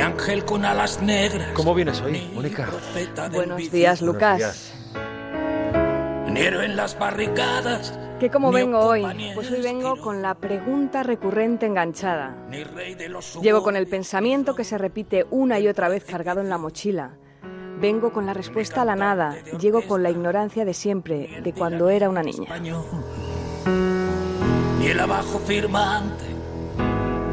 [0.00, 1.48] ángel con alas negras.
[1.54, 2.68] ¿Cómo vienes hoy, Mónica?
[3.32, 4.72] Buenos días, Lucas.
[6.26, 7.98] Enero en las barricadas.
[8.18, 9.04] ¿Qué cómo vengo hoy?
[9.34, 12.36] Pues hoy vengo con la pregunta recurrente enganchada.
[13.42, 17.16] Llego con el pensamiento que se repite una y otra vez cargado en la mochila.
[17.80, 19.36] Vengo con la respuesta a la nada.
[19.58, 22.48] Llego con la ignorancia de siempre, de cuando era una niña.
[24.78, 26.31] Ni el abajo firmante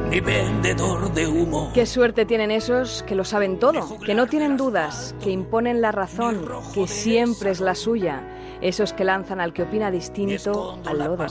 [0.10, 1.72] ni vendedor de humo.
[1.74, 5.92] Qué suerte tienen esos que lo saben todo, que no tienen dudas, que imponen la
[5.92, 8.24] razón, que siempre es la suya.
[8.62, 11.26] Esos que lanzan al que opina distinto al lodo.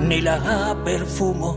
[0.00, 1.56] Ni la perfumo.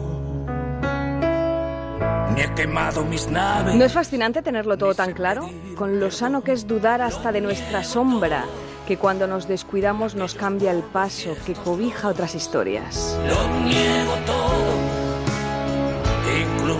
[2.33, 3.75] Ni he quemado mis naves.
[3.75, 5.49] ¿No es fascinante tenerlo todo tan claro?
[5.75, 8.45] Con lo sano que es dudar hasta de nuestra sombra,
[8.87, 13.19] que cuando nos descuidamos nos cambia el paso, que cobija otras historias.
[13.27, 14.78] Lo niego todo,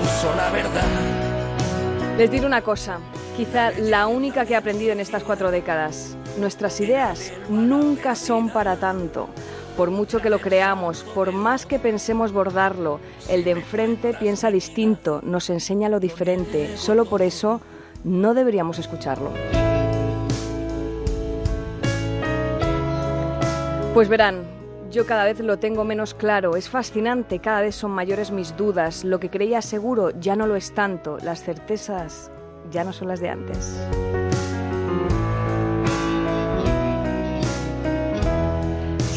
[0.10, 0.88] incluso la verdad.
[2.18, 3.00] Les diré una cosa,
[3.38, 6.18] quizá la única que he aprendido en estas cuatro décadas.
[6.38, 9.30] Nuestras ideas nunca son para tanto.
[9.78, 13.00] Por mucho que lo creamos, por más que pensemos bordarlo,
[13.30, 16.76] el de enfrente piensa distinto, nos enseña lo diferente.
[16.76, 17.62] Solo por eso
[18.04, 19.32] no deberíamos escucharlo.
[23.94, 24.59] Pues verán,
[24.90, 29.04] yo cada vez lo tengo menos claro, es fascinante, cada vez son mayores mis dudas,
[29.04, 32.32] lo que creía seguro ya no lo es tanto, las certezas
[32.72, 33.78] ya no son las de antes.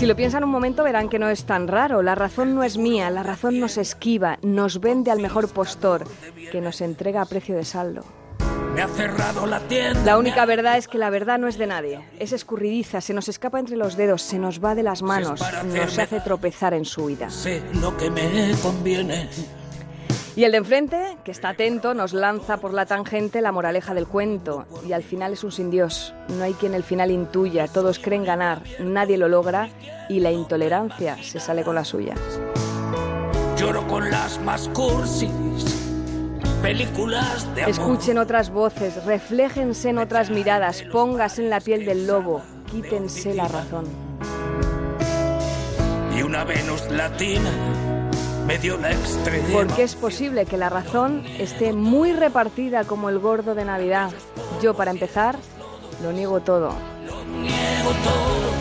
[0.03, 2.03] Si lo piensan un momento verán que no es tan raro.
[2.03, 6.05] La razón no es mía, la razón nos esquiva, nos vende al mejor postor,
[6.51, 8.03] que nos entrega a precio de saldo.
[8.75, 10.02] Me ha cerrado la tienda.
[10.02, 12.01] La única verdad es que la verdad no es de nadie.
[12.19, 15.98] Es escurridiza, se nos escapa entre los dedos, se nos va de las manos, nos
[15.98, 17.29] hace tropezar en su huida.
[17.29, 19.29] Sé lo que me conviene.
[20.35, 24.07] Y el de enfrente, que está atento, nos lanza por la tangente la moraleja del
[24.07, 24.64] cuento.
[24.89, 26.14] Y al final es un sin Dios.
[26.29, 27.69] No hay quien el final intuya.
[27.69, 29.69] Todos creen ganar, nadie lo logra
[30.08, 32.14] y la intolerancia se sale con la suya.
[33.58, 35.71] Lloro con las más cursis
[36.62, 37.70] películas de amor.
[37.70, 43.48] Escuchen otras voces, refléjense en otras miradas, póngase en la piel del lobo, quítense la
[43.48, 43.84] razón.
[46.17, 47.51] Y una Venus latina
[48.46, 49.48] me dio la extrema.
[49.52, 54.11] Porque es posible que la razón esté muy repartida como el gordo de Navidad.
[54.62, 55.36] Yo, para empezar,
[56.02, 56.72] lo niego todo.
[57.06, 58.52] Lo niego todo,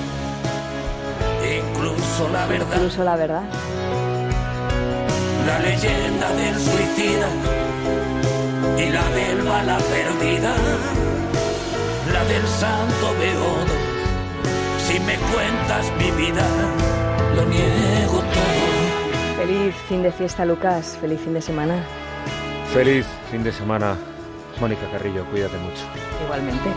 [1.44, 2.76] incluso la verdad.
[2.76, 3.44] Incluso la verdad.
[5.46, 7.28] La leyenda del suicida
[8.78, 10.54] y la del bala perdida,
[12.12, 13.92] la del santo beodo.
[14.88, 16.46] Si me cuentas mi vida,
[17.36, 19.38] lo niego todo.
[19.38, 20.98] Feliz fin de fiesta, Lucas.
[21.00, 21.84] Feliz fin de semana.
[22.74, 23.96] Feliz fin de semana,
[24.60, 25.26] Mónica Carrillo.
[25.26, 25.84] Cuídate mucho.
[26.24, 26.70] Igualmente.